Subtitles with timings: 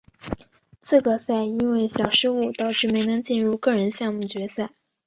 [0.81, 4.71] 资格赛因为小失误导致没能进入个人项目决赛。